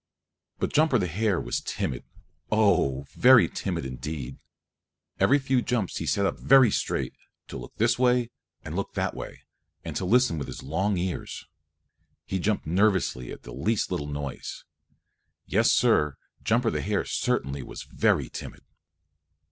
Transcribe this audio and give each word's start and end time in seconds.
But 0.57 0.73
Jumper 0.73 0.97
the 0.97 1.05
Hare 1.05 1.39
was 1.39 1.61
timid, 1.61 2.03
oh, 2.51 3.05
very 3.11 3.47
timid 3.47 3.85
indeed. 3.85 4.39
Every 5.19 5.37
few 5.37 5.61
jumps 5.61 5.97
he 5.97 6.07
sat 6.07 6.25
up 6.25 6.39
very 6.39 6.71
straight 6.71 7.13
to 7.49 7.57
look 7.57 7.75
this 7.75 7.99
way 7.99 8.31
and 8.65 8.75
look 8.75 8.95
that 8.95 9.13
way, 9.15 9.43
and 9.85 9.95
to 9.97 10.05
listen 10.05 10.39
with 10.39 10.47
his 10.47 10.63
long 10.63 10.97
ears. 10.97 11.45
He 12.25 12.39
jumped 12.39 12.65
nervously 12.65 13.31
at 13.31 13.43
the 13.43 13.53
least 13.53 13.91
little 13.91 14.07
noise. 14.07 14.65
Yes, 15.45 15.71
Sir, 15.71 16.15
Jumper 16.41 16.71
the 16.71 16.81
Hare 16.81 17.05
certainly 17.05 17.61
was 17.61 17.83
very 17.83 18.27
timid. 18.27 18.63